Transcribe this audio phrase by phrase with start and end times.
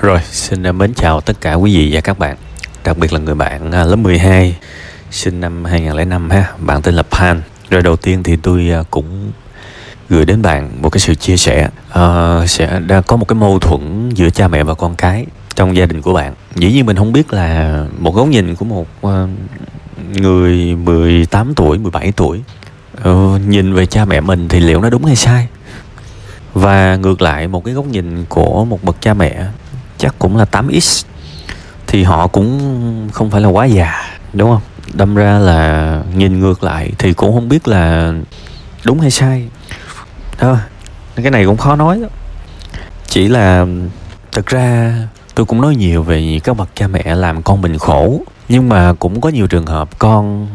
[0.00, 2.36] Rồi, xin à, mến chào tất cả quý vị và các bạn
[2.84, 4.56] Đặc biệt là người bạn à, lớp 12
[5.10, 7.42] Sinh năm 2005 ha Bạn tên là Pan.
[7.70, 9.32] Rồi đầu tiên thì tôi à, cũng
[10.08, 13.58] gửi đến bạn một cái sự chia sẻ à, Sẽ đã có một cái mâu
[13.58, 16.34] thuẫn giữa cha mẹ và con cái Trong gia đình của bạn.
[16.54, 18.86] Dĩ nhiên mình không biết là một góc nhìn của một
[20.14, 22.42] người 18 tuổi, 17 tuổi
[23.02, 25.48] ờ, Nhìn về cha mẹ mình thì liệu nó đúng hay sai?
[26.54, 29.46] Và ngược lại một cái góc nhìn của một bậc cha mẹ
[29.98, 31.04] chắc cũng là 8x
[31.86, 34.62] thì họ cũng không phải là quá già, đúng không?
[34.92, 38.12] Đâm ra là nhìn ngược lại thì cũng không biết là
[38.84, 39.48] đúng hay sai.
[40.40, 40.56] Đó
[41.16, 42.08] cái này cũng khó nói đó.
[43.08, 43.66] chỉ là
[44.32, 44.94] thực ra
[45.34, 48.20] tôi cũng nói nhiều về các bậc cha mẹ làm con mình khổ.
[48.48, 50.48] Nhưng mà cũng có nhiều trường hợp con,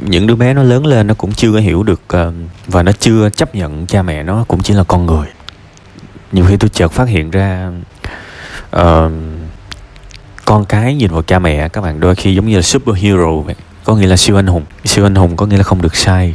[0.00, 2.32] những đứa bé nó lớn lên nó cũng chưa có hiểu được ờ,
[2.66, 5.26] và nó chưa chấp nhận cha mẹ nó cũng chỉ là con người.
[6.32, 7.70] Nhiều khi tôi chợt phát hiện ra
[8.78, 9.12] uh,
[10.44, 13.54] con cái nhìn vào cha mẹ các bạn đôi khi giống như là superhero vậy.
[13.84, 14.64] Có nghĩa là siêu anh hùng.
[14.84, 16.34] Siêu anh hùng có nghĩa là không được sai.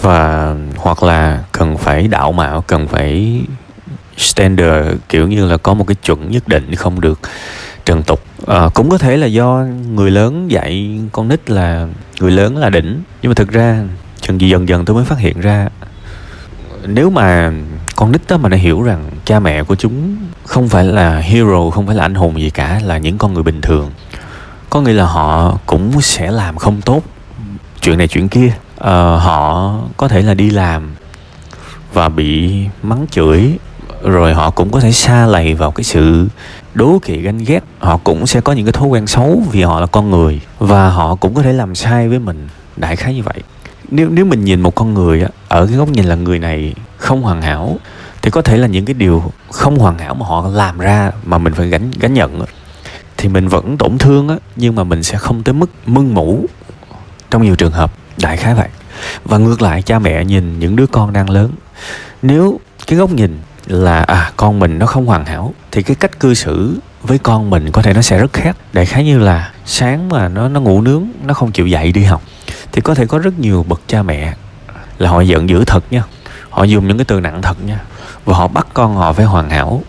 [0.00, 3.40] Và hoặc là cần phải đạo mạo cần phải
[4.16, 7.20] standard kiểu như là có một cái chuẩn nhất định không được
[7.84, 8.20] trần tục.
[8.46, 11.86] À, cũng có thể là do người lớn dạy con nít là
[12.20, 13.02] người lớn là đỉnh.
[13.22, 13.82] Nhưng mà thực ra
[14.20, 15.68] chừng gì dần dần tôi mới phát hiện ra
[16.86, 17.52] nếu mà
[17.96, 21.70] con nít đó mà nó hiểu rằng cha mẹ của chúng không phải là hero
[21.70, 23.90] không phải là anh hùng gì cả là những con người bình thường.
[24.70, 27.02] Có nghĩa là họ cũng sẽ làm không tốt
[27.80, 28.52] chuyện này chuyện kia.
[28.76, 30.94] Ờ, họ có thể là đi làm
[31.92, 33.58] và bị mắng chửi
[34.02, 36.28] rồi họ cũng có thể xa lầy vào cái sự
[36.74, 37.60] đố kỵ ganh ghét.
[37.78, 40.90] Họ cũng sẽ có những cái thói quen xấu vì họ là con người và
[40.90, 42.48] họ cũng có thể làm sai với mình.
[42.76, 43.42] Đại khái như vậy.
[43.90, 46.74] Nếu nếu mình nhìn một con người á ở cái góc nhìn là người này
[47.04, 47.78] không hoàn hảo,
[48.22, 51.38] thì có thể là những cái điều không hoàn hảo mà họ làm ra mà
[51.38, 52.40] mình phải gánh gánh nhận
[53.16, 56.46] thì mình vẫn tổn thương á, nhưng mà mình sẽ không tới mức mưng mũ
[57.30, 57.92] trong nhiều trường hợp.
[58.22, 58.68] Đại khái vậy.
[59.24, 61.50] Và ngược lại, cha mẹ nhìn những đứa con đang lớn,
[62.22, 66.20] nếu cái góc nhìn là à con mình nó không hoàn hảo, thì cái cách
[66.20, 68.56] cư xử với con mình có thể nó sẽ rất khác.
[68.72, 72.04] Đại khái như là sáng mà nó nó ngủ nướng, nó không chịu dậy đi
[72.04, 72.22] học,
[72.72, 74.34] thì có thể có rất nhiều bậc cha mẹ
[74.98, 76.02] là họ giận dữ thật nha
[76.54, 77.80] họ dùng những cái từ nặng thật nha.
[78.24, 79.82] Và họ bắt con họ phải hoàn hảo.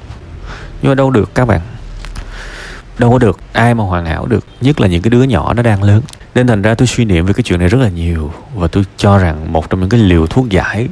[0.81, 1.61] Nhưng mà đâu được các bạn.
[2.97, 5.63] Đâu có được ai mà hoàn hảo được, nhất là những cái đứa nhỏ nó
[5.63, 6.01] đang lớn.
[6.35, 8.33] Nên thành ra tôi suy niệm về cái chuyện này rất là nhiều.
[8.55, 10.87] Và tôi cho rằng một trong những cái liều thuốc giải.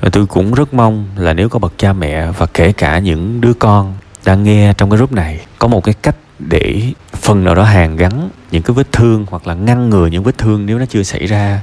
[0.00, 3.40] Và tôi cũng rất mong là nếu có bậc cha mẹ và kể cả những
[3.40, 7.54] đứa con đang nghe trong cái group này, có một cái cách để phần nào
[7.54, 10.78] đó hàn gắn những cái vết thương hoặc là ngăn ngừa những vết thương nếu
[10.78, 11.60] nó chưa xảy ra.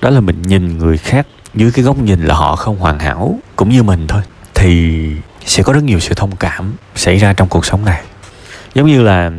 [0.00, 3.38] Đó là mình nhìn người khác dưới cái góc nhìn là họ không hoàn hảo,
[3.56, 4.22] cũng như mình thôi,
[4.54, 5.10] thì
[5.46, 8.02] sẽ có rất nhiều sự thông cảm xảy ra trong cuộc sống này.
[8.74, 9.30] Giống như là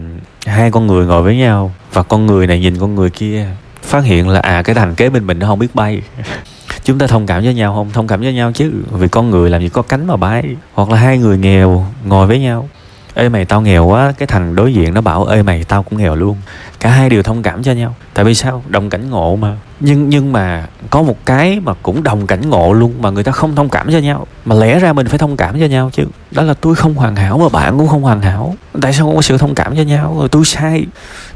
[0.46, 3.48] hai con người ngồi với nhau, và con người này nhìn con người kia,
[3.84, 6.02] phát hiện là à cái thằng kế bên mình nó không biết bay.
[6.84, 7.92] Chúng ta thông cảm với nhau không?
[7.94, 10.90] Thông cảm với nhau chứ, vì con người làm gì có cánh mà bay, hoặc
[10.90, 12.70] là hai người nghèo ngồi với nhau
[13.16, 14.14] ê mày, tao nghèo quá.
[14.18, 16.38] Cái thằng đối diện nó bảo, ê mày, tao cũng nghèo luôn.
[16.80, 17.96] Cả hai đều thông cảm cho nhau.
[18.14, 18.64] Tại vì sao?
[18.68, 19.58] Đồng cảnh ngộ mà.
[19.80, 23.32] Nhưng nhưng mà có một cái mà cũng đồng cảnh ngộ luôn, mà người ta
[23.32, 24.28] không thông cảm cho nhau.
[24.46, 26.04] Mà lẽ ra mình phải thông cảm cho nhau chứ.
[26.32, 28.56] Đó là tôi không hoàn hảo mà bạn cũng không hoàn hảo.
[28.82, 30.16] Tại sao không có sự thông cảm cho nhau?
[30.20, 30.86] Rồi tôi sai.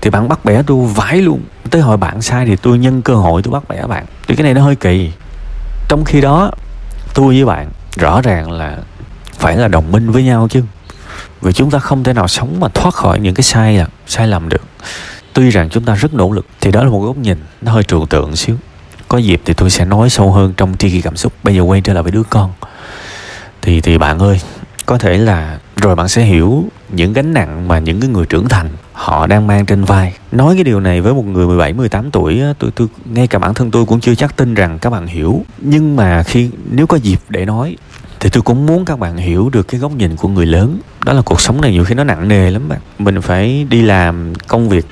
[0.01, 1.41] Thì bạn bắt bẻ tôi vãi luôn.
[1.69, 4.05] Tới hồi bạn sai thì tôi nhân cơ hội tôi bắt bẻ bạn.
[4.27, 5.11] Thì cái này nó hơi kỳ.
[5.89, 6.51] Trong khi đó,
[7.13, 8.77] tôi với bạn rõ ràng là
[9.33, 10.63] phải là đồng minh với nhau chứ
[11.41, 14.27] vì chúng ta không thể nào sống mà thoát khỏi những cái sai là sai
[14.27, 14.61] lầm được
[15.33, 17.83] tuy rằng chúng ta rất nỗ lực thì đó là một góc nhìn nó hơi
[17.83, 18.55] trừu tượng xíu
[19.07, 21.61] có dịp thì tôi sẽ nói sâu hơn trong tri kỳ cảm xúc bây giờ
[21.61, 22.51] quay trở lại với đứa con
[23.61, 24.39] thì thì bạn ơi
[24.85, 28.49] có thể là rồi bạn sẽ hiểu những gánh nặng mà những cái người trưởng
[28.49, 30.13] thành họ đang mang trên vai.
[30.31, 33.53] Nói cái điều này với một người 17, 18 tuổi tôi tôi ngay cả bản
[33.53, 35.45] thân tôi cũng chưa chắc tin rằng các bạn hiểu.
[35.57, 37.77] Nhưng mà khi nếu có dịp để nói
[38.19, 40.79] thì tôi cũng muốn các bạn hiểu được cái góc nhìn của người lớn.
[41.05, 42.79] Đó là cuộc sống này nhiều khi nó nặng nề lắm bạn.
[42.99, 44.85] Mình phải đi làm công việc.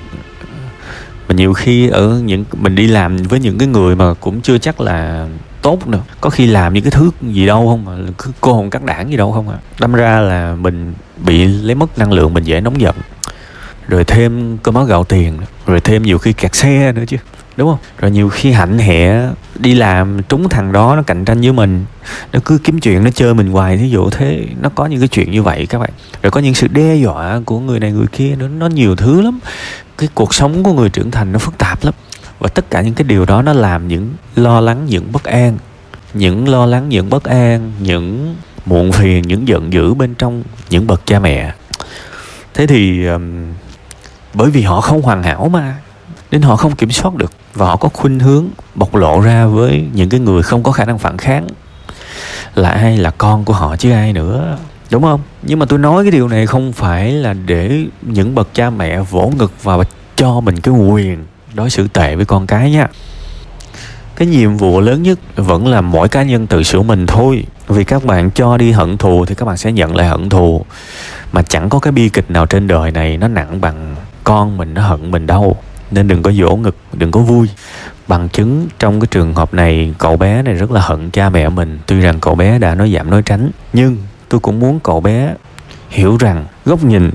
[1.28, 4.58] Mà nhiều khi ở những, mình đi làm với những cái người mà cũng chưa
[4.58, 5.26] chắc là
[5.62, 6.02] tốt nữa.
[6.20, 9.10] Có khi làm những cái thứ gì đâu không mà cứ cô hồn cắt đảng
[9.10, 9.58] gì đâu không à.
[9.80, 12.94] Đâm ra là mình bị lấy mất năng lượng, mình dễ nóng giận.
[13.88, 17.16] Rồi thêm cơm áo gạo tiền rồi thêm nhiều khi kẹt xe nữa chứ
[17.58, 17.78] đúng không?
[17.98, 21.84] Rồi nhiều khi hạnh hẹ đi làm trúng thằng đó nó cạnh tranh với mình
[22.32, 25.08] nó cứ kiếm chuyện nó chơi mình hoài thí dụ thế nó có những cái
[25.08, 25.90] chuyện như vậy các bạn.
[26.22, 29.20] Rồi có những sự đe dọa của người này người kia nó nó nhiều thứ
[29.20, 29.38] lắm.
[29.98, 31.94] Cái cuộc sống của người trưởng thành nó phức tạp lắm.
[32.38, 35.58] Và tất cả những cái điều đó nó làm những lo lắng những bất an.
[36.14, 40.86] Những lo lắng những bất an những muộn phiền những giận dữ bên trong những
[40.86, 41.54] bậc cha mẹ.
[42.54, 43.52] Thế thì um,
[44.34, 45.76] bởi vì họ không hoàn hảo mà
[46.30, 49.86] nên họ không kiểm soát được và họ có khuynh hướng bộc lộ ra với
[49.92, 51.46] những cái người không có khả năng phản kháng
[52.54, 54.58] là ai là con của họ chứ ai nữa,
[54.90, 55.20] đúng không?
[55.42, 59.00] Nhưng mà tôi nói cái điều này không phải là để những bậc cha mẹ
[59.00, 59.76] vỗ ngực và
[60.16, 62.86] cho mình cái quyền đối xử tệ với con cái nha.
[64.16, 67.44] Cái nhiệm vụ lớn nhất vẫn là mỗi cá nhân tự sửa mình thôi.
[67.68, 70.64] Vì các bạn cho đi hận thù thì các bạn sẽ nhận lại hận thù.
[71.32, 74.74] Mà chẳng có cái bi kịch nào trên đời này nó nặng bằng con mình,
[74.74, 75.56] nó hận mình đâu
[75.90, 77.48] nên đừng có dỗ ngực, đừng có vui.
[78.08, 81.48] Bằng chứng trong cái trường hợp này, cậu bé này rất là hận cha mẹ
[81.48, 81.78] mình.
[81.86, 83.96] Tuy rằng cậu bé đã nói giảm nói tránh, nhưng
[84.28, 85.34] tôi cũng muốn cậu bé
[85.90, 87.10] hiểu rằng góc nhìn,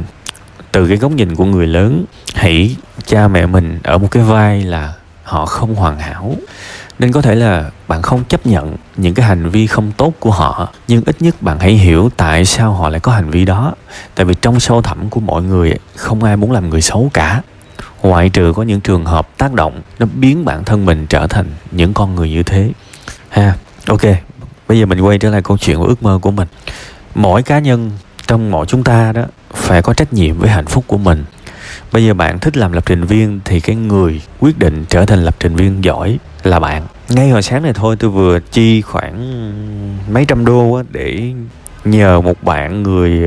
[0.71, 2.05] từ cái góc nhìn của người lớn,
[2.35, 2.75] hãy
[3.05, 4.93] cha mẹ mình ở một cái vai là
[5.23, 6.35] họ không hoàn hảo.
[6.99, 10.31] Nên có thể là bạn không chấp nhận những cái hành vi không tốt của
[10.31, 13.73] họ, nhưng ít nhất bạn hãy hiểu tại sao họ lại có hành vi đó.
[14.15, 17.41] Tại vì trong sâu thẳm của mọi người, không ai muốn làm người xấu cả
[18.03, 21.45] ngoại trừ có những trường hợp tác động nó biến bản thân mình trở thành
[21.71, 22.71] những con người như thế.
[23.29, 23.55] Ha
[23.87, 24.01] ok.
[24.67, 26.47] Bây giờ mình quay trở lại câu chuyện của ước mơ của mình.
[27.15, 27.91] Mỗi cá nhân
[28.27, 29.23] trong mỗi chúng ta đó
[29.53, 31.25] phải có trách nhiệm với hạnh phúc của mình.
[31.91, 35.23] Bây giờ bạn thích làm lập trình viên thì cái người quyết định trở thành
[35.23, 36.83] lập trình viên giỏi là bạn.
[37.09, 39.17] Ngay hồi sáng này thôi tôi vừa chi khoảng
[40.13, 41.33] mấy trăm đô để
[41.85, 43.23] nhờ một bạn người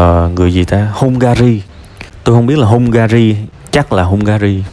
[0.00, 0.88] uh, người gì ta?
[0.92, 1.62] Hungary
[2.24, 3.36] tôi không biết là Hungary
[3.70, 4.64] chắc là Hungary.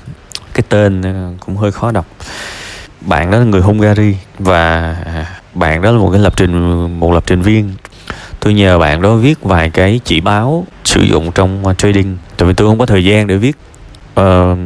[0.53, 2.05] Cái tên ờ, cũng hơi khó đọc.
[3.01, 4.95] Bạn đó là người Hungary và
[5.53, 7.73] bạn đó là một cái lập trình một lập trình viên.
[8.39, 12.17] Tôi nhờ bạn đó viết vài cái chỉ báo sử dụng trong ờ, trading.
[12.37, 13.57] Tại vì tôi không có thời gian để viết.
[14.19, 14.57] Uh,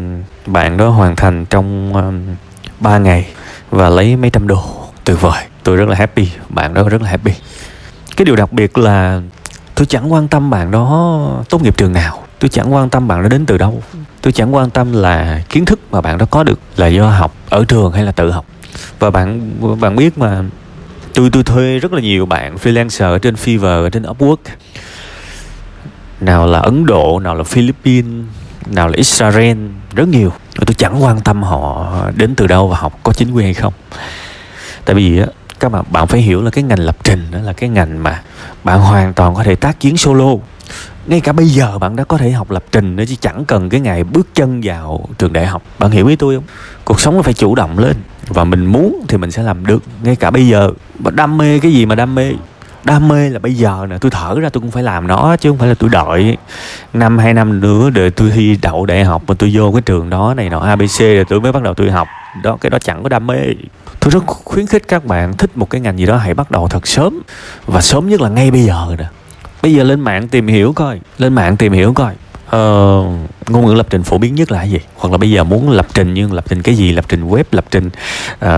[0.45, 2.35] bạn đó hoàn thành trong um,
[2.79, 3.27] 3 ngày
[3.69, 4.63] và lấy mấy trăm đô.
[5.03, 5.43] Tuyệt vời.
[5.63, 6.27] Tôi rất là happy.
[6.49, 7.31] Bạn đó rất là happy.
[8.17, 9.21] Cái điều đặc biệt là
[9.75, 13.23] tôi chẳng quan tâm bạn đó tốt nghiệp trường nào tôi chẳng quan tâm bạn
[13.23, 13.83] đã đến từ đâu.
[14.21, 17.35] Tôi chẳng quan tâm là kiến thức mà bạn đã có được là do học
[17.49, 18.45] ở trường hay là tự học.
[18.99, 20.43] Và bạn bạn biết mà,
[21.13, 24.35] tôi tôi thuê rất là nhiều bạn freelancer ở trên Fiverr, ở trên Upwork.
[26.21, 28.25] Nào là Ấn Độ, nào là Philippines,
[28.65, 29.57] nào là Israel,
[29.95, 30.29] rất nhiều.
[30.29, 33.53] Và tôi chẳng quan tâm họ đến từ đâu và học có chính quy hay
[33.53, 33.73] không.
[34.85, 35.25] Tại vì á,
[35.59, 38.21] các bạn bạn phải hiểu là cái ngành lập trình đó là cái ngành mà
[38.63, 40.35] bạn hoàn toàn có thể tác chiến solo
[41.11, 43.69] ngay cả bây giờ bạn đã có thể học lập trình nữa chứ chẳng cần
[43.69, 45.63] cái ngày bước chân vào trường đại học.
[45.79, 46.43] Bạn hiểu ý tôi không?
[46.85, 47.95] Cuộc sống là phải chủ động lên
[48.27, 49.83] và mình muốn thì mình sẽ làm được.
[50.03, 50.71] Ngay cả bây giờ
[51.11, 52.33] đam mê cái gì mà đam mê?
[52.83, 55.49] Đam mê là bây giờ nè, tôi thở ra tôi cũng phải làm nó chứ
[55.49, 56.37] không phải là tôi đợi.
[56.93, 60.09] Năm, hai năm nữa để tôi thi đậu đại học mà tôi vô cái trường
[60.09, 62.07] đó này nọ abc rồi tôi mới bắt đầu tôi học.
[62.43, 63.37] Đó, cái đó chẳng có đam mê.
[63.99, 66.67] Tôi rất khuyến khích các bạn thích một cái ngành gì đó hãy bắt đầu
[66.67, 67.21] thật sớm.
[67.65, 69.05] Và sớm nhất là ngay bây giờ nè
[69.61, 70.99] bây giờ lên mạng tìm hiểu coi.
[71.17, 72.13] Lên mạng tìm hiểu coi.
[72.49, 73.03] Ờ,
[73.47, 74.79] ngôn ngữ lập trình phổ biến nhất là gì?
[74.95, 76.91] Hoặc là bây giờ muốn lập trình nhưng lập trình cái gì?
[76.91, 77.89] Lập trình web lập trình
[78.45, 78.49] uh,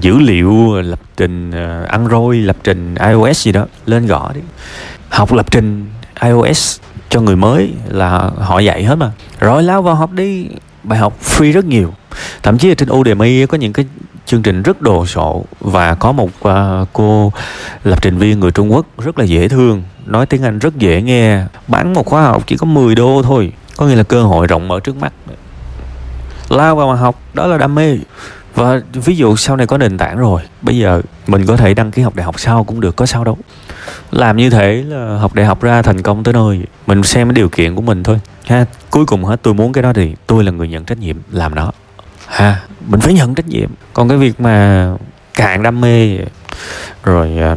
[0.00, 3.66] dữ liệu lập trình uh, android lập trình ios gì đó.
[3.86, 4.40] Lên gõ đi.
[5.08, 5.86] Học lập trình
[6.22, 9.10] ios cho người mới là họ dạy hết mà.
[9.40, 10.46] Rồi lao vào học đi.
[10.82, 11.94] Bài học free rất nhiều.
[12.42, 13.86] Thậm chí là trên Udemy có những cái
[14.26, 17.32] chương trình rất đồ sộ và có một uh, cô
[17.84, 21.02] lập trình viên người Trung Quốc rất là dễ thương nói tiếng Anh rất dễ
[21.02, 21.44] nghe.
[21.68, 23.52] Bán một khóa học chỉ có 10 đô thôi.
[23.76, 25.12] Có nghĩa là cơ hội rộng mở trước mắt.
[26.48, 27.98] Lao vào mà học, đó là đam mê.
[28.54, 31.90] Và ví dụ sau này có nền tảng rồi, bây giờ mình có thể đăng
[31.90, 33.38] ký học đại học sau cũng được, có sao đâu.
[34.10, 36.62] Làm như thế là học đại học ra thành công tới nơi.
[36.86, 38.66] Mình xem cái điều kiện của mình thôi, ha.
[38.90, 41.54] Cuối cùng hết, tôi muốn cái đó thì tôi là người nhận trách nhiệm làm
[41.54, 41.72] nó.
[42.26, 43.70] Ha, mình phải nhận trách nhiệm.
[43.94, 44.88] Còn cái việc mà
[45.34, 46.18] cạn đam mê,
[47.04, 47.56] rồi à,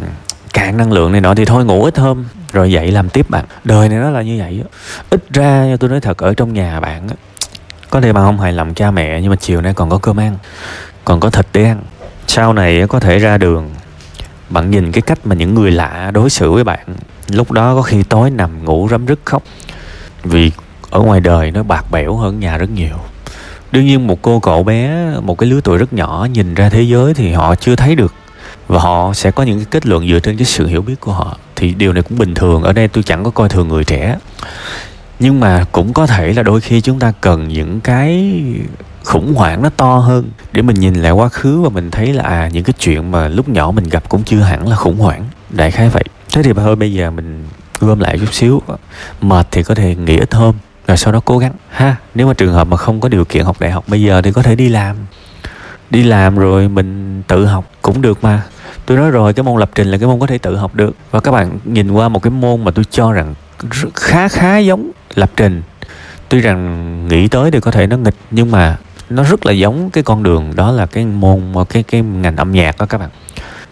[0.56, 3.46] cạn năng lượng này nọ thì thôi ngủ ít hôm, rồi dậy làm tiếp bạn.
[3.64, 4.64] Đời này nó là như vậy
[5.10, 7.08] ít ra tôi nói thật, ở trong nhà bạn
[7.90, 10.20] có thể bạn không hài lòng cha mẹ, nhưng mà chiều nay còn có cơm
[10.20, 10.38] ăn,
[11.06, 11.82] còn có thịt để ăn.
[12.28, 13.70] Sau này có thể ra đường,
[14.50, 16.86] bạn nhìn cái cách mà những người lạ đối xử với bạn.
[17.28, 19.44] Lúc đó có khi tối nằm ngủ rấm rứt khóc,
[20.24, 20.52] vì
[20.90, 22.96] ở ngoài đời nó bạc bẽo hơn nhà rất nhiều.
[23.72, 26.82] Đương nhiên một cô cậu bé, một cái lứa tuổi rất nhỏ nhìn ra thế
[26.82, 28.14] giới thì họ chưa thấy được
[28.68, 31.12] và họ sẽ có những cái kết luận dựa trên cái sự hiểu biết của
[31.12, 31.38] họ.
[31.56, 32.64] Thì điều này cũng bình thường.
[32.64, 34.18] Ở đây tôi chẳng có coi thường người trẻ.
[35.20, 38.34] Nhưng mà cũng có thể là đôi khi chúng ta cần những cái
[39.04, 42.24] khủng hoảng nó to hơn để mình nhìn lại quá khứ và mình thấy là
[42.24, 45.26] à những cái chuyện mà lúc nhỏ mình gặp cũng chưa hẳn là khủng hoảng.
[45.50, 46.04] Đại khái vậy.
[46.34, 47.48] Thế thì thôi bây giờ mình
[47.80, 48.62] gom lại chút xíu.
[49.22, 50.56] Mệt thì có thể nghỉ ít hôm,
[50.88, 51.54] rồi sau đó cố gắng.
[51.70, 54.22] Ha, nếu mà trường hợp mà không có điều kiện học đại học, bây giờ
[54.22, 54.96] thì có thể đi làm.
[55.90, 58.42] Đi làm rồi mình tự học cũng được mà
[58.86, 60.96] tôi nói rồi, cái môn lập trình là cái môn có thể tự học được.
[61.12, 63.34] Và các bạn nhìn qua một cái môn mà tôi cho rằng
[63.96, 65.62] khá khá giống lập trình.
[66.30, 68.78] Tuy rằng nghĩ tới thì có thể nó nghịch, nhưng mà
[69.10, 71.40] nó rất là giống cái con đường, đó là cái môn
[71.70, 73.10] cái cái ngành âm nhạc đó các bạn.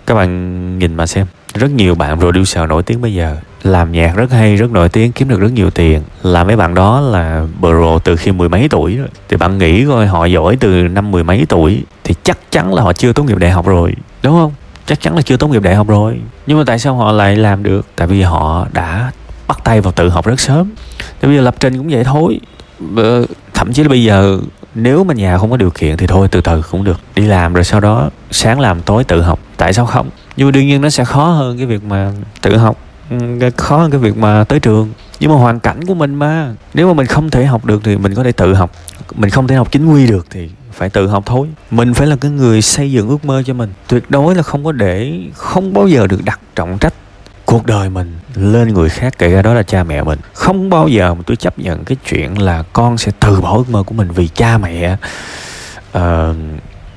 [0.05, 4.15] Các bạn nhìn mà xem, rất nhiều bạn producer nổi tiếng bây giờ, làm nhạc
[4.15, 6.01] rất hay, rất nổi tiếng, kiếm được rất nhiều tiền.
[6.23, 9.07] Là mấy bạn đó là pro từ khi mười mấy tuổi rồi.
[9.29, 12.81] Thì bạn nghĩ coi, họ giỏi từ năm mười mấy tuổi thì chắc chắn là
[12.81, 13.93] họ chưa tốt nghiệp đại học rồi,
[14.23, 14.51] đúng không?
[14.85, 16.19] Chắc chắn là chưa tốt nghiệp đại học rồi.
[16.47, 17.87] Nhưng mà tại sao họ lại làm được?
[17.95, 19.11] Tại vì họ đã
[19.47, 20.71] bắt tay vào tự học rất sớm.
[21.19, 22.39] Tại vì lập trình cũng vậy thôi.
[22.95, 24.39] Ờ, thậm chí là bây giờ,
[24.75, 26.99] nếu mà nhà không có điều kiện thì thôi, từ từ cũng được.
[27.15, 29.39] Đi làm rồi sau đó, sáng làm tối tự học.
[29.57, 30.09] Tại sao không?
[30.37, 32.11] Nhưng mà đương nhiên nó sẽ khó hơn cái việc mà
[32.41, 32.77] tự học.
[33.09, 34.89] Ừ, khó hơn cái việc mà tới trường.
[35.19, 36.53] Nhưng mà hoàn cảnh của mình mà.
[36.73, 38.71] Nếu mà mình không thể học được thì mình có thể tự học.
[39.15, 41.47] Mình không thể học chính quy được thì phải tự học thôi.
[41.71, 43.73] Mình phải là cái người xây dựng ước mơ cho mình.
[43.87, 46.93] Tuyệt đối là không có để không bao giờ được đặt trọng trách
[47.45, 50.19] cuộc đời mình lên người khác kể cả đó là cha mẹ mình.
[50.33, 53.69] Không bao giờ mà tôi chấp nhận cái chuyện là con sẽ từ bỏ ước
[53.69, 54.97] mơ của mình vì cha mẹ
[55.97, 56.01] uh,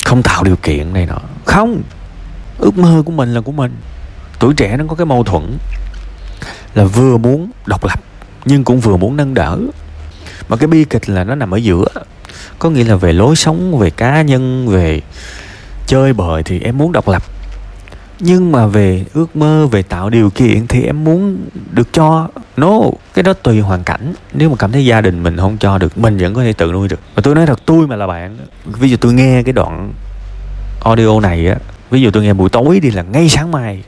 [0.05, 1.19] không tạo điều kiện này nọ.
[1.45, 1.83] Không
[2.59, 3.77] ước mơ của mình là của mình.
[4.39, 5.59] Tuổi trẻ nó có cái mâu thuẫn
[6.75, 8.01] là vừa muốn độc lập
[8.45, 9.59] nhưng cũng vừa muốn nâng đỡ.
[10.49, 11.85] Mà cái bi kịch là nó nằm ở giữa
[12.59, 15.01] có nghĩa là về lối sống, về cá nhân, về
[15.87, 17.23] chơi bời thì em muốn độc lập.
[18.21, 21.39] Nhưng mà về ước mơ, về tạo điều kiện thì em muốn
[21.71, 22.81] được cho no
[23.15, 24.15] cái đó tùy hoàn cảnh.
[24.33, 26.73] Nếu mà cảm thấy gia đình mình không cho được, mình vẫn có thể tự
[26.73, 27.01] nuôi được.
[27.17, 29.93] Mà tôi nói thật, tôi mà là bạn ví dụ tôi nghe cái đoạn
[30.85, 31.57] audio này á,
[31.91, 33.83] ví dụ tôi nghe buổi tối đi là ngay sáng mai,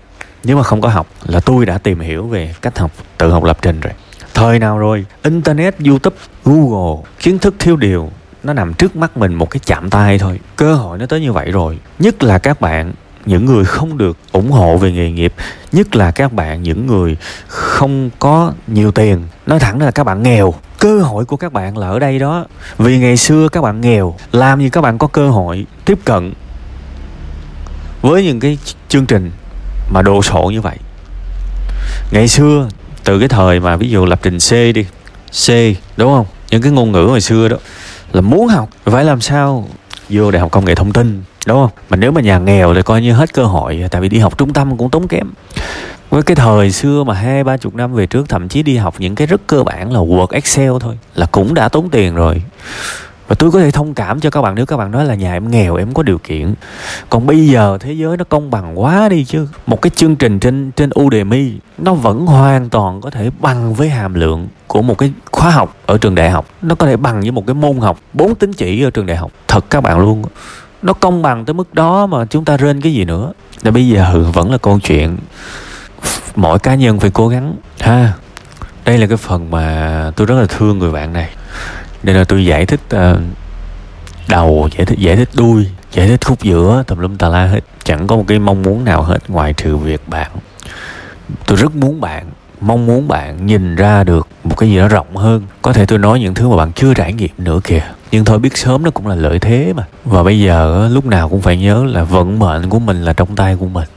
[0.45, 3.45] nếu mà không có học là tôi đã tìm hiểu về cách học, tự học
[3.45, 3.93] lập trình rồi.
[4.35, 5.05] Thời nào rồi?
[5.23, 8.11] Internet, youtube, google, kiến thức thiếu điều
[8.43, 10.41] nó nằm trước mắt mình một cái chạm tay thôi.
[10.57, 11.79] Cơ hội nó tới như vậy rồi.
[11.99, 12.93] Nhất là các bạn,
[13.27, 15.35] những người không được ủng hộ về nghề nghiệp.
[15.73, 17.17] Nhất là các bạn, những người
[17.47, 19.23] không có nhiều tiền.
[19.47, 20.55] Nói thẳng là các bạn nghèo.
[20.79, 22.47] Cơ hội của các bạn là ở đây đó.
[22.79, 26.33] Vì ngày xưa các bạn nghèo, làm gì các bạn có cơ hội tiếp cận
[28.03, 29.31] với những cái chương trình
[29.91, 30.77] mà đồ sộ như vậy.
[32.11, 32.69] Ngày xưa,
[33.05, 34.85] từ cái thời mà ví dụ lập trình C đi,
[35.47, 35.49] C,
[35.97, 36.27] đúng không?
[36.51, 37.57] Những cái ngôn ngữ hồi xưa đó
[38.13, 39.69] là muốn học, phải làm sao?
[40.09, 41.71] Vô đại học công nghệ thông tin, đúng không?
[41.91, 44.39] Mà nếu mà nhà nghèo thì coi như hết cơ hội, tại vì đi học
[44.39, 45.31] trung tâm cũng tốn kém.
[46.11, 48.95] Với cái thời xưa mà hai, ba chục năm về trước, thậm chí đi học
[48.99, 52.43] những cái rất cơ bản là Word, Excel thôi, là cũng đã tốn tiền rồi
[53.29, 55.33] và tôi có thể thông cảm cho các bạn nếu các bạn nói là nhà
[55.33, 56.55] em nghèo, em có điều kiện.
[57.11, 59.49] Còn bây giờ thế giới nó công bằng quá đi chứ.
[59.67, 63.89] Một cái chương trình trên trên Udemy, nó vẫn hoàn toàn có thể bằng với
[63.89, 66.47] hàm lượng của một cái khóa học ở trường đại học.
[66.63, 69.17] Nó có thể bằng với một cái môn học bốn tín chỉ ở trường đại
[69.17, 69.31] học.
[69.49, 70.25] Thật các bạn luôn.
[70.83, 73.33] Nó công bằng tới mức đó mà chúng ta rên cái gì nữa.
[73.63, 75.19] Là bây giờ vẫn là câu chuyện.
[76.37, 77.55] Mỗi cá nhân phải cố gắng.
[77.81, 78.13] Ha,
[78.85, 81.31] đây là cái phần mà tôi rất là thương người bạn này
[82.03, 83.21] nên là tôi giải thích uh,
[84.29, 87.61] đầu giải thích giải thích đuôi giải thích khúc giữa tùm lum tà la hết.
[87.85, 90.31] Chẳng có một cái mong muốn nào hết ngoài trừ việc bạn.
[91.47, 92.27] Tôi rất muốn bạn
[92.61, 95.43] mong muốn bạn nhìn ra được một cái gì đó rộng hơn.
[95.63, 97.83] Có thể tôi nói những thứ mà bạn chưa trải nghiệm nữa kìa.
[98.11, 99.85] Nhưng thôi biết sớm nó cũng là lợi thế mà.
[100.05, 103.37] Và bây giờ lúc nào cũng phải nhớ là vận mệnh của mình là trong
[103.37, 103.89] tay của mình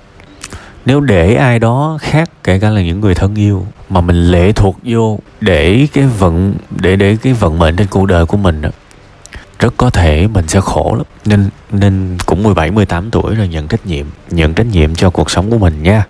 [0.86, 4.52] nếu để ai đó khác kể cả là những người thân yêu mà mình lệ
[4.52, 8.62] thuộc vô để cái vận để để cái vận mệnh trên cuộc đời của mình
[8.62, 8.70] đó,
[9.60, 11.06] rất có thể mình sẽ khổ lắm.
[11.26, 15.32] Nên nên cũng 17 18 tuổi rồi nhận trách nhiệm nhận trách nhiệm cho cuộc
[15.32, 16.00] sống của mình nha.